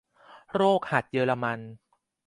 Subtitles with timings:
[0.53, 1.59] โรคหัดเยอรมัน